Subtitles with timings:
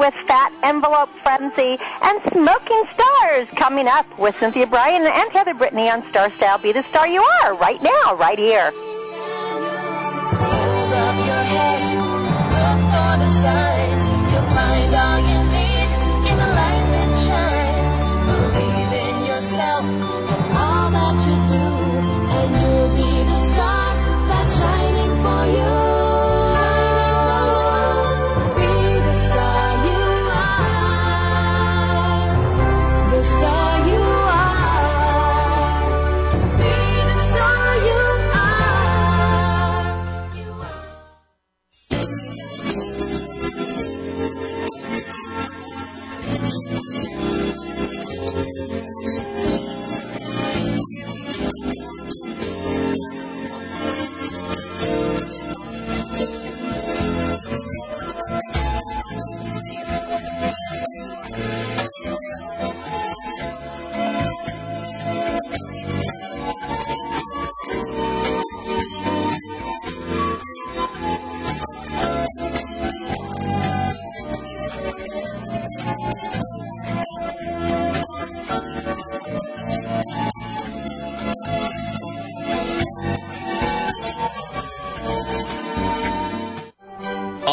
[0.00, 5.90] with Fat Envelope Frenzy and Smoking Stars coming up with Cynthia Bryan and Heather Brittany
[5.90, 8.72] on Star Style Be the Star You Are right now, right here.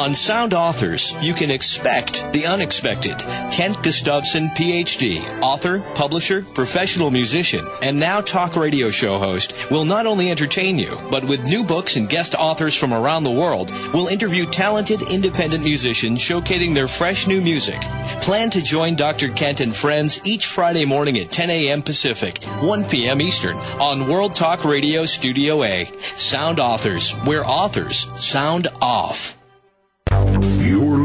[0.08, 3.20] On Sound Authors, you can expect the unexpected.
[3.52, 10.06] Kent Gustafson, PhD, author, publisher, professional musician, and now talk radio show host, will not
[10.06, 14.08] only entertain you, but with new books and guest authors from around the world, will
[14.08, 17.82] interview talented independent musicians showcasing their fresh new music.
[18.22, 19.28] Plan to join Dr.
[19.28, 21.82] Kent and friends each Friday morning at 10 a.m.
[21.82, 23.22] Pacific, 1 p.m.
[23.22, 25.92] Eastern on World Talk Radio Studio A.
[26.16, 29.37] Sound Authors, where authors sound off.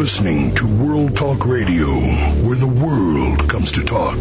[0.03, 1.87] Listening to World Talk Radio,
[2.43, 4.19] where the world comes to talk.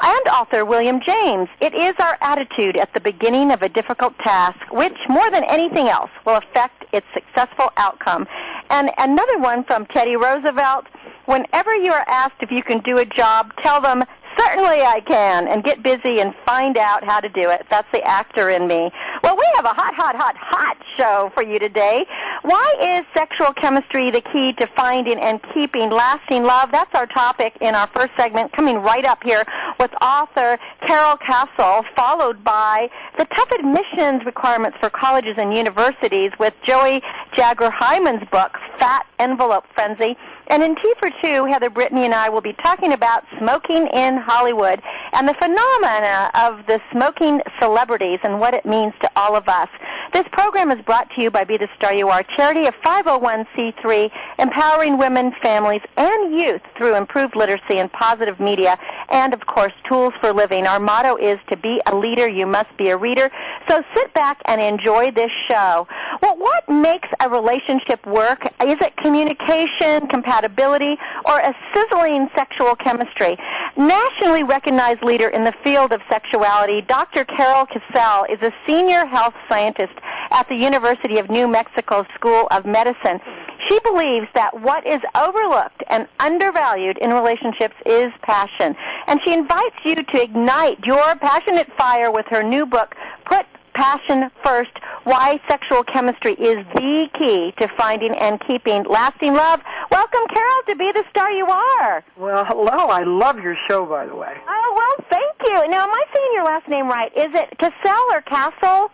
[0.02, 1.48] and author William James.
[1.60, 5.88] It is our attitude at the beginning of a difficult task, which more than anything
[5.88, 8.26] else will affect its successful outcome.
[8.70, 10.86] And another one from Teddy Roosevelt,
[11.26, 14.04] whenever you are asked if you can do a job, tell them
[14.38, 17.66] Certainly I can, and get busy and find out how to do it.
[17.70, 18.90] That's the actor in me.
[19.22, 22.04] Well, we have a hot, hot, hot, hot show for you today.
[22.42, 26.70] Why is sexual chemistry the key to finding and keeping lasting love?
[26.72, 29.44] That's our topic in our first segment, coming right up here
[29.80, 36.54] with author Carol Castle, followed by the tough admissions requirements for colleges and universities with
[36.62, 37.02] Joey
[37.34, 40.16] Jagger Hyman's book, Fat Envelope Frenzy.
[40.48, 44.18] And in Tea for Two, Heather Brittany and I will be talking about smoking in
[44.18, 44.82] Hollywood
[45.12, 49.68] and the phenomena of the smoking celebrities and what it means to all of us.
[50.12, 54.10] This program is brought to you by Be the Star You Are, charity of 501c3,
[54.38, 58.78] empowering women, families, and youth through improved literacy and positive media,
[59.10, 60.66] and of course, tools for living.
[60.66, 63.30] Our motto is to be a leader, you must be a reader.
[63.68, 65.86] So sit back and enjoy this show.
[66.22, 68.44] Well, what makes a relationship work?
[68.62, 73.36] Is it communication, compatibility, or a sizzling sexual chemistry?
[73.76, 77.24] Nationally recognized leader in the field of sexuality, Dr.
[77.24, 79.94] Carol Cassell is a senior health scientist
[80.30, 83.20] at the University of New Mexico School of Medicine.
[83.68, 88.76] She believes that what is overlooked and undervalued in relationships is passion.
[89.06, 92.94] And she invites you to ignite your passionate fire with her new book,
[93.24, 94.70] Put Passion First,
[95.04, 99.60] Why Sexual Chemistry is the Key to Finding and Keeping Lasting Love.
[99.90, 102.04] Welcome, Carol, to be the star you are.
[102.16, 102.86] Well, hello.
[102.88, 104.36] I love your show, by the way.
[104.46, 105.70] Oh, well, thank you.
[105.70, 107.10] Now, am I saying your last name right?
[107.16, 108.90] Is it Cassell or Castle?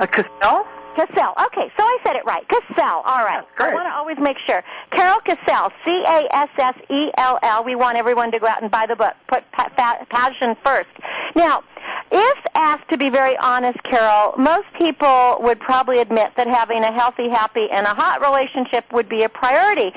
[0.00, 0.66] Uh, Cassell?
[0.96, 1.34] Cassell.
[1.46, 2.42] Okay, so I said it right.
[2.48, 3.02] Cassell.
[3.04, 3.44] All right.
[3.58, 4.64] I want to always make sure.
[4.90, 7.64] Carol Cassell, C A S S E L L.
[7.64, 9.14] We want everyone to go out and buy the book.
[9.28, 10.88] Put pa- pa- passion first.
[11.34, 11.62] Now,
[12.10, 16.92] if asked to be very honest, Carol, most people would probably admit that having a
[16.92, 19.92] healthy, happy, and a hot relationship would be a priority.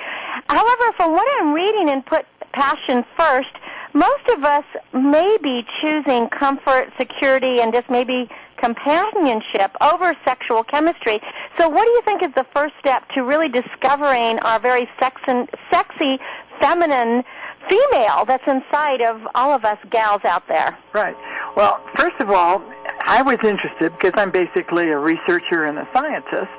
[0.50, 3.56] However, from what I'm reading in Put Passion First,
[3.94, 11.20] most of us may be choosing comfort, security, and just maybe companionship over sexual chemistry.
[11.58, 15.22] So what do you think is the first step to really discovering our very sex
[15.28, 16.20] and, sexy,
[16.60, 17.24] feminine
[17.70, 20.78] female that's inside of all of us gals out there?
[20.94, 21.16] Right.
[21.56, 22.62] Well, first of all,
[23.02, 26.52] I was interested because I'm basically a researcher and a scientist.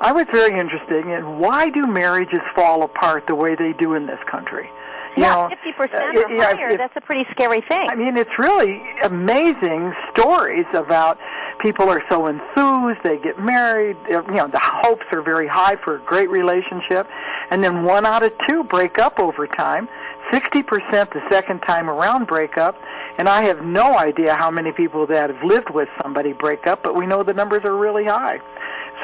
[0.00, 4.06] I was very interested in why do marriages fall apart the way they do in
[4.06, 4.68] this country?
[5.16, 6.76] Yeah, fifty percent uh, or yeah, higher.
[6.76, 7.88] that's a pretty scary thing.
[7.88, 11.18] I mean, it's really amazing stories about
[11.60, 15.96] people are so enthused, they get married, you know, the hopes are very high for
[15.96, 17.08] a great relationship,
[17.50, 19.88] and then one out of two break up over time.
[20.32, 20.64] 60%
[21.12, 22.76] the second time around break up,
[23.18, 26.82] and I have no idea how many people that have lived with somebody break up,
[26.82, 28.40] but we know the numbers are really high.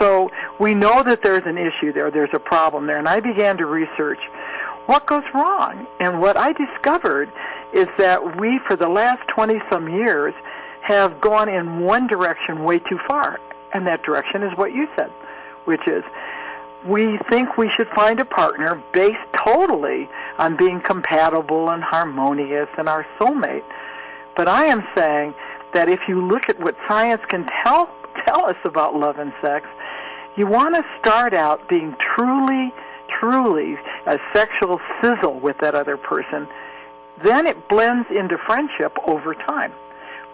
[0.01, 3.59] So we know that there's an issue there, there's a problem there, and I began
[3.59, 4.19] to research
[4.91, 5.87] what goes wrong.
[6.01, 7.31] And what I discovered
[7.73, 10.35] is that we, for the last 20 some years,
[10.83, 13.39] have gone in one direction way too far.
[13.73, 15.11] And that direction is what you said,
[15.65, 16.03] which is
[16.85, 20.09] we think we should find a partner based totally
[20.39, 23.63] on being compatible and harmonious and our soulmate.
[24.37, 25.35] But I am saying
[25.73, 27.89] that if you look at what science can tell
[28.27, 29.69] tell us about love and sex,
[30.37, 32.73] you want to start out being truly,
[33.21, 33.77] truly
[34.07, 36.49] a sexual sizzle with that other person.
[37.23, 39.73] Then it blends into friendship over time.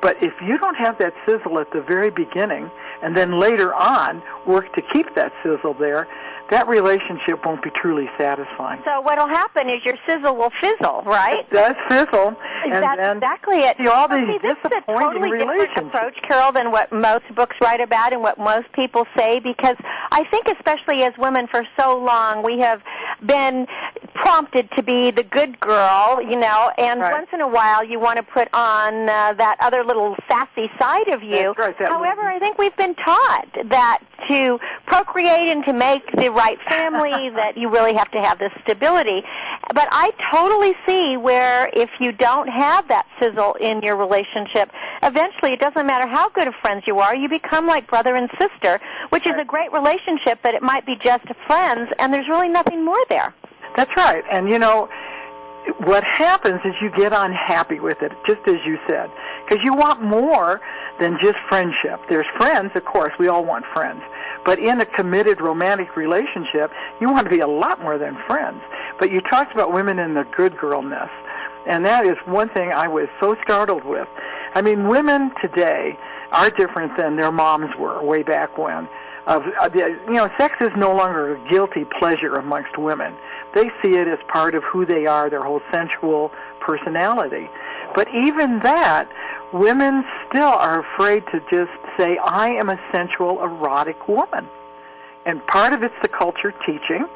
[0.01, 2.71] But if you don't have that sizzle at the very beginning,
[3.03, 6.07] and then later on work to keep that sizzle there,
[6.51, 8.81] that relationship won't be truly satisfying.
[8.85, 11.41] so what'll happen is your sizzle will fizzle, right?
[11.41, 13.77] It does fizzle, and That's then exactly it.
[13.79, 17.57] see all these see, this is a totally different approach, Carol, than what most books
[17.61, 19.41] write about and what most people say.
[19.41, 19.77] Because
[20.13, 22.81] I think, especially as women, for so long we have
[23.25, 23.67] been
[24.15, 27.13] prompted to be the good girl, you know, and Right.
[27.13, 31.09] once in a while you want to put on uh, that other little sassy side
[31.09, 31.55] of you.
[31.57, 34.59] That's right, However, little- I think we've been taught that to
[34.97, 39.23] procreate and to make the right family, that you really have to have this stability.
[39.75, 44.71] But I totally see where if you don't have that sizzle in your relationship,
[45.03, 48.31] eventually it doesn't matter how good of friends you are, you become like brother and
[48.39, 48.81] sister,
[49.11, 52.85] which is a great relationship, but it might be just friends, and there's really nothing
[52.85, 53.35] more there.
[53.77, 54.25] That's right.
[54.31, 54.89] And you know,
[55.85, 59.11] what happens is you get unhappy with it, just as you said,
[59.47, 60.61] because you want more
[61.01, 62.01] than just friendship.
[62.09, 64.01] There's friends, of course, we all want friends.
[64.47, 68.63] But in a committed romantic relationship, you want to be a lot more than friends.
[68.99, 71.11] But you talked about women in the good girl nest.
[71.67, 74.07] And that is one thing I was so startled with.
[74.55, 75.99] I mean, women today
[76.31, 78.89] are different than their moms were way back when.
[79.27, 79.43] Of
[79.75, 83.13] you know, sex is no longer a guilty pleasure amongst women.
[83.55, 87.51] They see it as part of who they are, their whole sensual personality.
[87.97, 89.09] But even that,
[89.53, 94.49] women still are afraid to just say, "I am a sensual, erotic woman."
[95.25, 97.07] And part of it's the culture teaching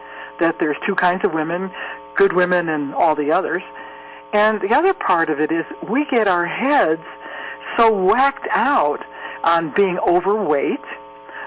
[0.40, 1.70] that there's two kinds of women,
[2.16, 3.62] good women and all the others.
[4.32, 7.02] And the other part of it is we get our heads
[7.76, 9.04] so whacked out
[9.44, 10.84] on being overweight,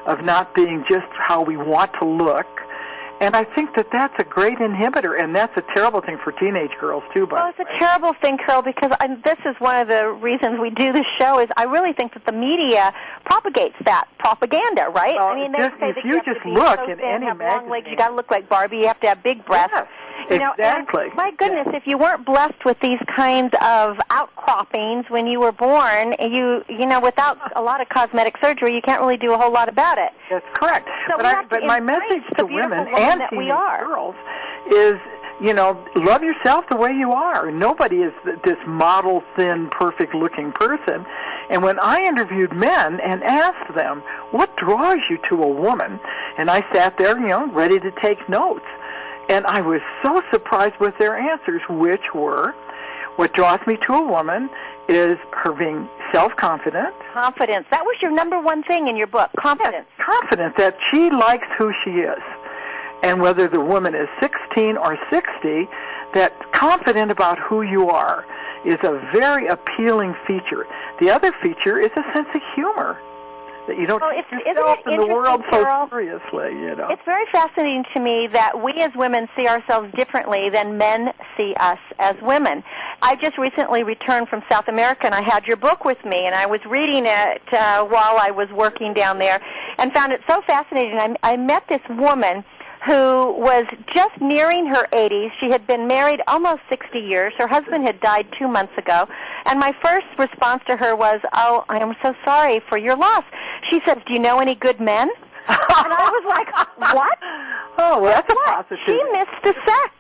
[0.06, 2.48] of not being just how we want to look.
[3.22, 6.72] And I think that that's a great inhibitor, and that's a terrible thing for teenage
[6.80, 7.26] girls too.
[7.26, 10.60] By Well, it's a terrible thing, Carol, because I, this is one of the reasons
[10.60, 11.40] we do this show.
[11.40, 12.94] Is I really think that the media
[13.26, 15.16] propagates that propaganda, right?
[15.16, 16.80] Well, I mean, they just- say if that you you have just to be look
[16.80, 19.00] so in thin, any have long legs, you got to look like Barbie, you have
[19.02, 19.74] to have big breasts.
[19.74, 19.88] Yes,
[20.30, 21.10] you know, exactly.
[21.16, 26.16] my goodness, if you weren't blessed with these kinds of outcroppings when you were born,
[26.20, 29.52] you you know, without a lot of cosmetic surgery, you can't really do a whole
[29.52, 30.12] lot about it.
[30.30, 30.88] That's correct.
[31.10, 33.86] So but I, but my message to women and that we are.
[33.86, 34.16] girls
[34.72, 34.96] is,
[35.42, 37.52] you know, love yourself the way you are.
[37.52, 38.14] Nobody is
[38.46, 41.06] this model, thin, perfect-looking person.
[41.54, 46.00] And when I interviewed men and asked them, "What draws you to a woman?"
[46.38, 48.66] and I sat there, you know, ready to take notes,
[49.30, 52.56] and I was so surprised with their answers, which were,
[53.18, 54.50] "What draws me to a woman
[54.88, 57.68] is her being self-confident." Confidence.
[57.70, 59.30] That was your number one thing in your book.
[59.38, 59.86] Confidence.
[60.00, 60.56] Confidence.
[60.58, 62.24] that she likes who she is.
[63.04, 65.70] And whether the woman is 16 or 60,
[66.14, 68.26] that confident about who you are
[68.66, 70.66] is a very appealing feature.
[71.04, 72.98] The other feature is a sense of humor
[73.68, 76.76] that you don't Well, take it's- isn't yourself in the world interesting, so seriously, you
[76.78, 76.88] know.
[76.90, 81.56] It's very fascinating to me that we as women see ourselves differently than men see
[81.60, 82.64] us as women.
[83.02, 86.34] I just recently returned from South America and I had your book with me and
[86.34, 89.42] I was reading it uh, while I was working down there
[89.80, 90.98] and found it so fascinating.
[90.98, 92.46] I, I met this woman
[92.86, 95.32] who was just nearing her 80s.
[95.40, 97.34] She had been married almost 60 years.
[97.38, 99.08] Her husband had died two months ago.
[99.46, 103.24] And my first response to her was, Oh, I am so sorry for your loss.
[103.70, 105.10] She says, Do you know any good men?
[105.48, 107.18] and I was like, What?
[107.78, 108.46] oh, well, that's a What?
[108.68, 108.80] positive.
[108.86, 109.94] She missed the sex.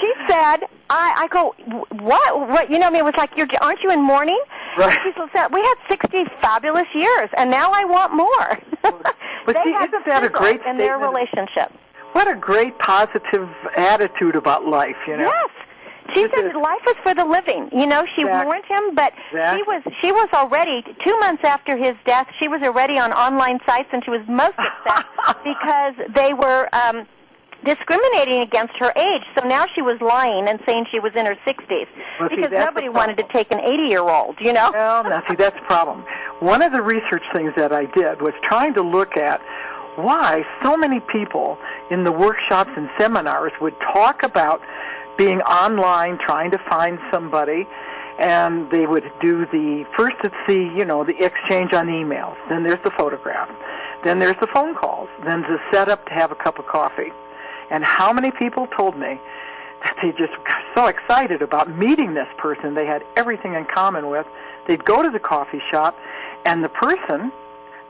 [0.00, 0.56] She said,
[0.90, 1.54] I, I go,
[2.00, 2.48] what?
[2.48, 2.70] What?
[2.70, 4.40] You know, I mean, it was like, you're, aren't you in mourning?
[4.76, 4.92] Right.
[5.04, 8.58] She said, we had 60 fabulous years, and now I want more.
[8.82, 9.14] But
[9.46, 11.72] they see, had isn't that a great in their relationship?
[12.12, 15.24] What a great positive attitude about life, you know.
[15.24, 15.50] Yes.
[16.12, 17.70] She said life is for the living.
[17.72, 21.94] You know, she warned him, but she was she was already two months after his
[22.04, 22.28] death.
[22.40, 25.06] She was already on online sites, and she was most upset
[25.44, 27.06] because they were um,
[27.64, 29.22] discriminating against her age.
[29.36, 31.86] So now she was lying and saying she was in her 60s
[32.20, 34.36] Well, because that's nobody wanted to take an 80 year old.
[34.40, 34.70] You know.
[34.72, 36.04] Well, now see, that's the problem.
[36.40, 39.40] One of the research things that I did was trying to look at
[39.96, 41.56] why so many people
[41.90, 44.60] in the workshops and seminars would talk about
[45.16, 47.66] being online, trying to find somebody,
[48.18, 52.62] and they would do the first it's the you know the exchange on emails, then
[52.62, 53.50] there's the photograph,
[54.04, 57.12] then there's the phone calls, then the setup to have a cup of coffee.
[57.70, 59.18] And how many people told me
[59.84, 64.08] that they just got so excited about meeting this person they had everything in common
[64.08, 64.26] with.
[64.66, 65.96] They'd go to the coffee shop,
[66.44, 67.30] and the person,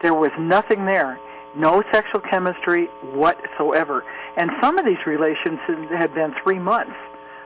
[0.02, 1.18] there was nothing there.
[1.54, 4.04] No sexual chemistry whatsoever.
[4.36, 6.96] And some of these relations had been three months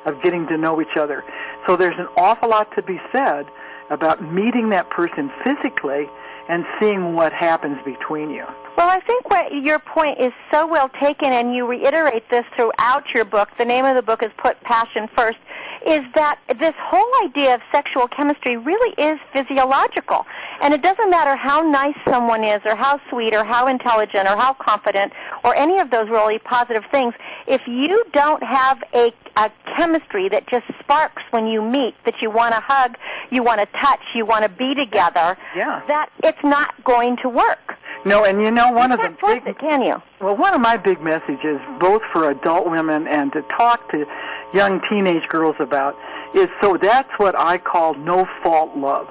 [0.09, 1.25] of getting to know each other.
[1.67, 3.47] So there's an awful lot to be said
[3.91, 6.09] about meeting that person physically
[6.49, 8.45] and seeing what happens between you.
[8.77, 13.05] Well, I think what your point is so well taken, and you reiterate this throughout
[13.15, 13.51] your book.
[13.59, 15.39] The name of the book is Put Passion First.
[15.87, 20.27] Is that this whole idea of sexual chemistry really is physiological.
[20.61, 24.37] And it doesn't matter how nice someone is, or how sweet, or how intelligent, or
[24.37, 25.13] how confident,
[25.45, 27.15] or any of those really positive things.
[27.47, 32.31] If you don't have a, a chemistry that just sparks when you meet, that you
[32.31, 32.97] want to hug,
[33.31, 35.81] you want to touch, you want to be together, Yeah.
[35.89, 37.75] that it's not going to work.
[38.05, 40.01] No, and you know one You of the big it, can you?
[40.21, 44.07] Well, one of my big messages, both for adult women and to talk to
[44.55, 45.97] young teenage girls about,
[46.35, 49.09] is so that's what I call no fault love.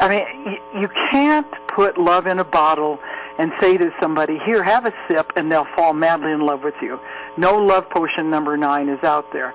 [0.00, 2.98] I mean, you, you can't put love in a bottle
[3.38, 6.74] and say to somebody, here, have a sip, and they'll fall madly in love with
[6.82, 6.98] you.
[7.36, 9.54] No love potion number nine is out there.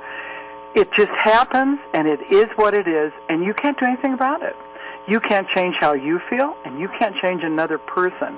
[0.76, 4.42] It just happens, and it is what it is, and you can't do anything about
[4.44, 4.56] it.
[5.08, 8.38] You can't change how you feel, and you can't change another person.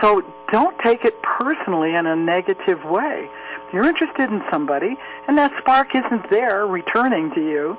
[0.00, 3.28] So don't take it personally in a negative way.
[3.72, 7.76] You're interested in somebody, and that spark isn't there returning to you.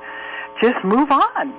[0.62, 1.54] Just move on.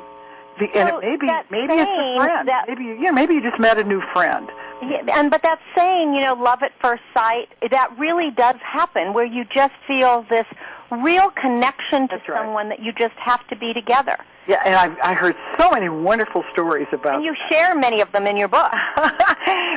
[0.59, 2.49] The- and So it maybe maybe it's a friend.
[2.49, 4.51] that- maybe you- yeah, maybe you just met a new friend.
[4.83, 9.15] Yeah, and but that saying, you know, love at first sight, that really does happen
[9.15, 10.47] where you just feel this
[10.91, 12.25] real connection to right.
[12.27, 14.17] someone that you just have to be together.
[14.47, 18.13] Yeah, and I I heard so many wonderful stories about And you share many of
[18.13, 18.73] them in your book.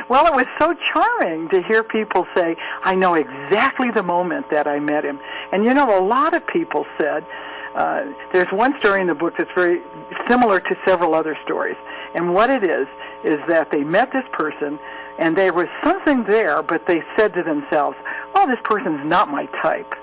[0.08, 4.66] well, it was so charming to hear people say, I know exactly the moment that
[4.68, 5.18] I met him.
[5.52, 7.26] And you know, a lot of people said,
[7.74, 9.80] uh, there's one story in the book that's very
[10.28, 11.76] similar to several other stories.
[12.14, 12.86] And what it is,
[13.24, 14.78] is that they met this person
[15.18, 17.96] and there was something there, but they said to themselves,
[18.34, 19.94] oh, this person's not my type.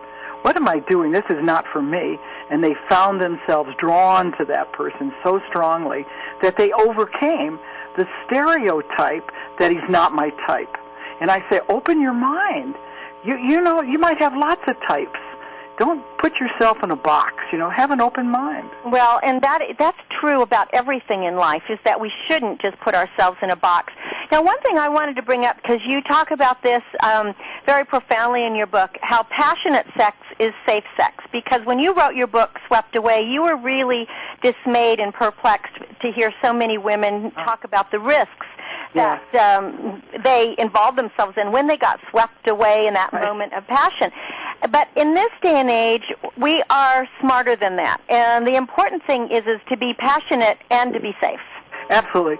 [0.47, 1.11] What am I doing?
[1.11, 2.17] This is not for me.
[2.49, 6.05] And they found themselves drawn to that person so strongly
[6.41, 7.59] that they overcame
[7.97, 10.73] the stereotype that he's not my type.
[11.19, 12.75] And I say, open your mind.
[13.25, 15.19] You you know, you might have lots of types.
[15.79, 18.69] Don't put yourself in a box, you know, have an open mind.
[18.85, 22.95] Well, and that that's true about everything in life is that we shouldn't just put
[22.95, 23.91] ourselves in a box.
[24.31, 27.35] Now, one thing I wanted to bring up because you talk about this um,
[27.65, 31.23] very profoundly in your book, how passionate sex is safe sex.
[31.31, 34.07] Because when you wrote your book, Swept Away, you were really
[34.41, 38.45] dismayed and perplexed to hear so many women talk about the risks
[38.93, 43.23] that um, they involved themselves in when they got swept away in that Right.
[43.23, 44.11] moment of passion.
[44.71, 46.03] But in this day and age,
[46.37, 48.01] we are smarter than that.
[48.09, 51.39] And the important thing is is to be passionate and to be safe.
[51.89, 52.37] Absolutely.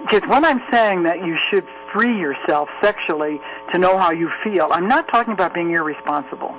[0.00, 3.40] Because when I'm saying that you should free yourself sexually
[3.72, 4.68] to know how you feel.
[4.70, 6.54] I'm not talking about being irresponsible.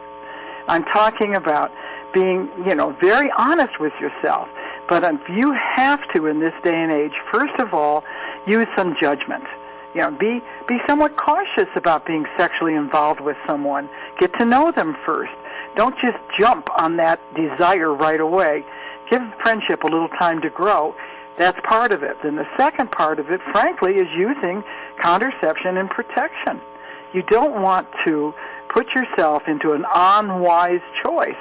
[0.71, 1.69] I'm talking about
[2.13, 4.47] being, you know, very honest with yourself.
[4.87, 8.05] But if you have to in this day and age, first of all,
[8.47, 9.43] use some judgment.
[9.93, 13.89] You know, be be somewhat cautious about being sexually involved with someone.
[14.17, 15.33] Get to know them first.
[15.75, 18.63] Don't just jump on that desire right away.
[19.09, 20.95] Give friendship a little time to grow.
[21.37, 22.15] That's part of it.
[22.23, 24.63] Then the second part of it, frankly, is using
[25.01, 26.61] contraception and protection.
[27.13, 28.33] You don't want to
[28.73, 31.35] put yourself into an unwise choice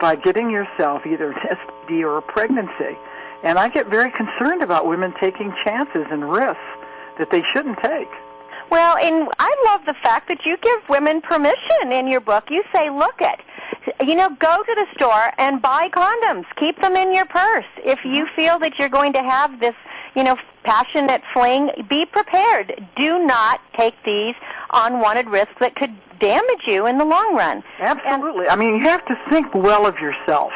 [0.00, 2.96] by getting yourself either an STD or a pregnancy.
[3.42, 6.60] And I get very concerned about women taking chances and risks
[7.18, 8.08] that they shouldn't take.
[8.70, 12.44] Well, and I love the fact that you give women permission in your book.
[12.50, 13.38] You say, look it,
[14.04, 16.44] you know, go to the store and buy condoms.
[16.56, 17.66] Keep them in your purse.
[17.84, 18.36] If you mm-hmm.
[18.36, 19.74] feel that you're going to have this,
[20.16, 22.88] you know, passionate fling, be prepared.
[22.96, 24.34] Do not take these
[24.72, 27.62] unwanted risks that could damage you in the long run.
[27.80, 28.48] Absolutely.
[28.48, 30.52] I mean, you have to think well of yourself.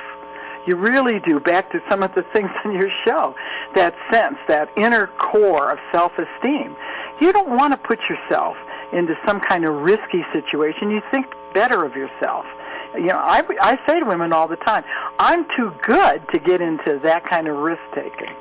[0.67, 1.41] You really do.
[1.41, 3.35] Back to some of the things in your show,
[3.75, 6.75] that sense, that inner core of self-esteem.
[7.21, 8.57] You don't want to put yourself
[8.93, 10.91] into some kind of risky situation.
[10.91, 12.47] You think better of yourself.
[12.95, 14.85] You know, I, I say to women all the time,
[15.19, 18.35] I'm too good to get into that kind of risk taking.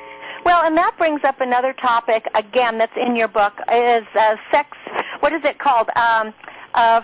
[0.46, 4.78] Well, and that brings up another topic again that's in your book is uh, sex.
[5.20, 5.90] What is it called?
[5.98, 6.34] Um,
[6.78, 7.02] uh,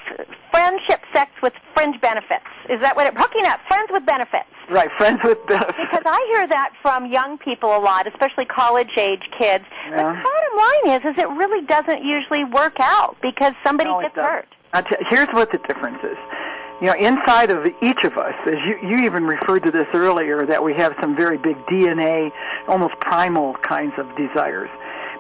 [0.52, 2.46] friendship sex with fringe benefits.
[2.70, 3.14] Is that what it?
[3.18, 4.46] Hooking up, friends with benefits.
[4.70, 5.76] Right, friends with benefits.
[5.78, 9.66] Because I hear that from young people a lot, especially college age kids.
[9.90, 9.98] Yeah.
[9.98, 14.16] The bottom line is, is it really doesn't usually work out because somebody No, gets
[14.16, 14.48] hurt.
[14.74, 16.18] Tell- here's what the difference is.
[16.82, 20.46] You know, inside of each of us, as you, you even referred to this earlier,
[20.46, 22.30] that we have some very big DNA,
[22.68, 24.70] almost primal kinds of desires.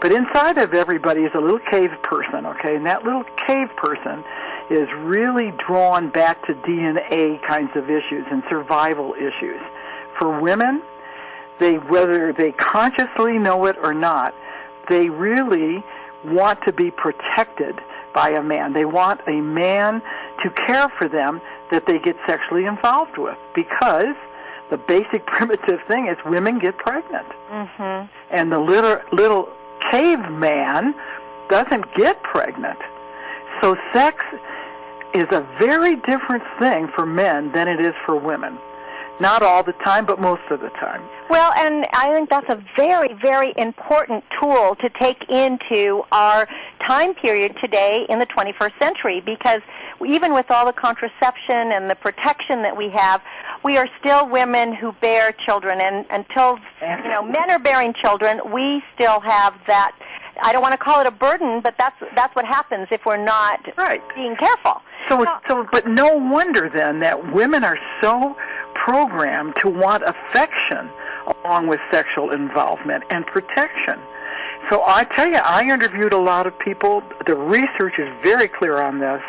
[0.04, 2.76] But inside of everybody is a little cave person, okay?
[2.76, 4.22] And that little cave person
[4.70, 9.62] is really drawn back to DNA kinds of issues and survival issues.
[10.20, 10.82] For women,
[11.60, 14.36] they whether they consciously know it or not,
[14.89, 15.82] they really
[16.26, 17.80] want to be protected
[18.13, 18.74] by a man.
[18.74, 20.02] They want a man
[20.44, 21.39] to care for them
[21.72, 24.18] that they get sexually involved with because
[24.70, 27.28] the basic primitive thing is women get pregnant.
[27.50, 28.12] Mm-hmm.
[28.32, 29.48] And the little little
[29.91, 30.96] caveman
[31.50, 32.80] doesn't get pregnant.
[33.62, 34.24] So sex
[35.13, 38.58] is a very different thing for men than it is for women.
[39.19, 41.02] Not all the time, but most of the time.
[41.30, 46.48] Well, and I think that's a very, very important tool to take into our
[46.86, 49.62] time period today in the 21st century because
[50.06, 53.22] even with all the contraception and the protection that we have,
[53.63, 58.41] we are still women who bear children and until you know men are bearing children,
[58.52, 59.96] we still have that
[60.41, 63.24] I don't want to call it a burden, but that's that's what happens if we're
[63.24, 64.02] not Right.
[64.15, 64.82] being careful.
[65.10, 68.36] So, so, but no wonder then that women are so
[68.74, 70.89] programmed to want affection
[71.46, 74.00] along with sexual involvement and protection.
[74.73, 77.03] So I tell you, I interviewed a lot of people.
[77.27, 79.21] The research is very clear on this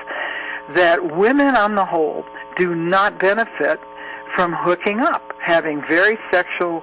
[0.71, 2.25] that women on the whole
[2.57, 3.79] do not benefit
[4.35, 6.83] from hooking up, having very sexual,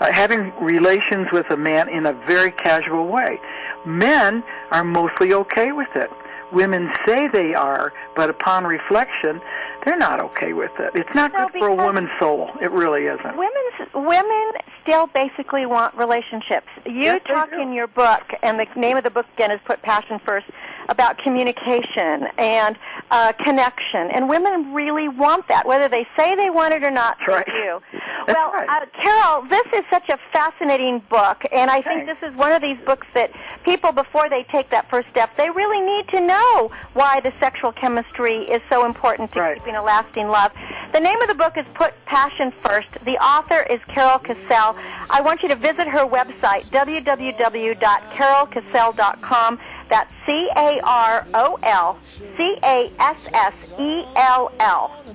[0.00, 3.40] uh, having relations with a man in a very casual way.
[3.84, 4.42] Men
[4.72, 6.10] are mostly okay with it.
[6.50, 9.40] Women say they are, but upon reflection,
[9.84, 10.90] they're not okay with it.
[10.94, 12.50] It's not No, good for a woman's soul.
[12.60, 13.36] It really isn't.
[13.36, 16.66] Women's women still basically want relationships.
[16.86, 19.82] You Yes, talk in your book, and the name of the book again is Put
[19.82, 20.46] Passion First,
[20.88, 22.76] about communication and
[23.10, 24.10] uh, connection.
[24.12, 27.16] And women really want that, whether they say they want it or not.
[27.26, 27.46] That's right.
[27.46, 27.80] Do.
[28.26, 28.82] That's well, right.
[28.82, 32.60] uh, Carol, this is such a fascinating book, and I think this is one of
[32.62, 33.30] these books that
[33.64, 37.72] people, before they take that first step, they really need to know why the sexual
[37.72, 39.56] chemistry is so important to Right.
[39.58, 40.52] keeping a lasting love.
[40.92, 42.88] The name of the book is Put Passion First.
[43.04, 44.76] The author is Carol Cassell.
[45.08, 49.58] I want you to visit her website, www.carolcassell.com.
[49.90, 51.98] That's C-A-R-O-L
[52.36, 53.30] C-A-S-S-E-L-L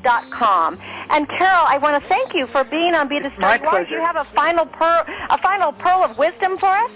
[0.04, 0.78] dot com.
[1.10, 3.88] And Carol, I want to thank you for being on Be the Star my.
[3.88, 6.92] Do you have a final pearl, a final pearl of wisdom for us?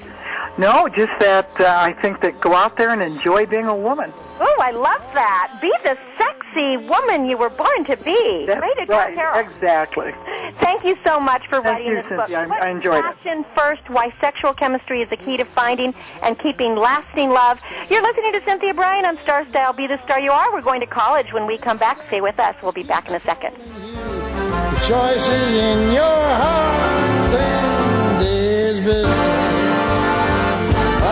[0.57, 4.11] No, just that uh, I think that go out there and enjoy being a woman.
[4.41, 5.57] Oh, I love that.
[5.61, 8.45] Be the sexy woman you were born to be.
[8.45, 9.15] That's Way to go, right.
[9.15, 9.39] Carol.
[9.39, 10.11] Exactly.
[10.59, 12.27] Thank you so much for Thank writing you, this book.
[12.27, 12.39] Cynthia.
[12.41, 13.15] I- Put I enjoyed it.
[13.23, 17.59] Passion first, why sexual chemistry is the key to finding and keeping lasting love.
[17.89, 19.71] You're listening to Cynthia Bryan on Star Style.
[19.71, 20.51] Be the star you are.
[20.51, 21.99] We're going to college when we come back.
[22.07, 22.55] Stay with us.
[22.61, 23.55] We'll be back in a second.
[23.55, 26.99] The choice is in your heart,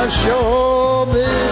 [0.05, 0.23] business.
[0.23, 1.46] Show business.